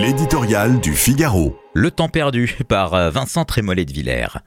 [0.00, 1.60] L'éditorial du Figaro.
[1.74, 4.38] Le temps perdu par euh, Vincent Trémollet de Villers.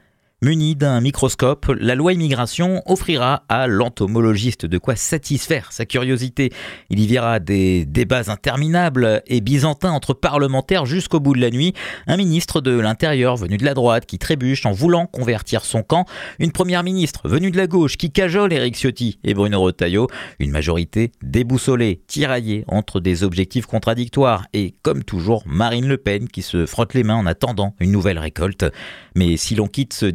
[0.43, 6.51] Muni d'un microscope, la loi immigration offrira à l'entomologiste de quoi satisfaire sa curiosité.
[6.89, 11.71] Il y verra des débats interminables et byzantins entre parlementaires jusqu'au bout de la nuit,
[12.07, 16.03] un ministre de l'Intérieur venu de la droite qui trébuche en voulant convertir son camp,
[16.39, 20.51] une première ministre venue de la gauche qui cajole Éric Ciotti et Bruno Retailleau, une
[20.51, 26.65] majorité déboussolée, tiraillée entre des objectifs contradictoires et, comme toujours, Marine Le Pen qui se
[26.65, 28.65] frotte les mains en attendant une nouvelle récolte.
[29.15, 30.05] Mais si l'on quitte ce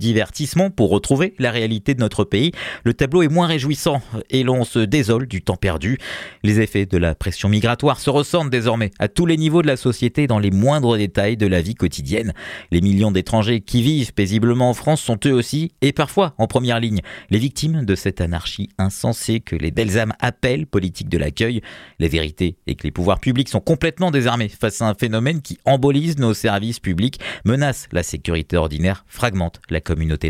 [0.75, 2.53] pour retrouver la réalité de notre pays,
[2.85, 5.99] le tableau est moins réjouissant et l'on se désole du temps perdu.
[6.43, 9.77] Les effets de la pression migratoire se ressentent désormais à tous les niveaux de la
[9.77, 12.33] société dans les moindres détails de la vie quotidienne.
[12.71, 16.81] Les millions d'étrangers qui vivent paisiblement en France sont eux aussi, et parfois en première
[16.81, 21.61] ligne, les victimes de cette anarchie insensée que les belles âmes appellent politique de l'accueil.
[21.99, 25.59] La vérité est que les pouvoirs publics sont complètement désarmés face à un phénomène qui
[25.65, 29.81] embolise nos services publics, menace la sécurité ordinaire, fragmente la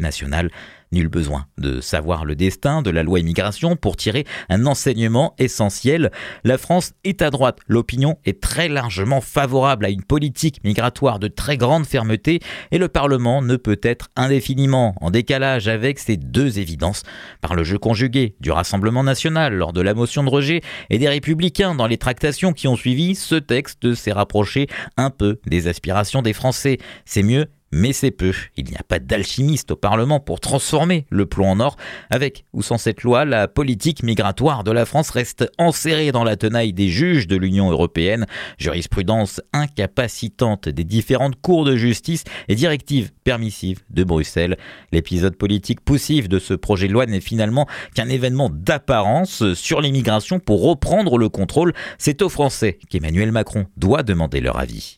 [0.00, 0.50] nationale.
[0.90, 6.10] Nul besoin de savoir le destin de la loi immigration pour tirer un enseignement essentiel.
[6.44, 7.58] La France est à droite.
[7.66, 12.40] L'opinion est très largement favorable à une politique migratoire de très grande fermeté
[12.70, 17.02] et le Parlement ne peut être indéfiniment en décalage avec ces deux évidences.
[17.42, 21.08] Par le jeu conjugué du Rassemblement national lors de la motion de rejet et des
[21.08, 26.22] républicains dans les tractations qui ont suivi, ce texte s'est rapproché un peu des aspirations
[26.22, 26.78] des Français.
[27.04, 28.32] C'est mieux mais c'est peu.
[28.56, 31.76] Il n'y a pas d'alchimiste au Parlement pour transformer le plomb en or.
[32.10, 36.36] Avec ou sans cette loi, la politique migratoire de la France reste enserrée dans la
[36.36, 38.26] tenaille des juges de l'Union européenne,
[38.58, 44.56] jurisprudence incapacitante des différentes cours de justice et directives permissives de Bruxelles.
[44.92, 50.40] L'épisode politique poussif de ce projet de loi n'est finalement qu'un événement d'apparence sur l'immigration
[50.40, 51.74] pour reprendre le contrôle.
[51.98, 54.96] C'est aux Français qu'Emmanuel Macron doit demander leur avis.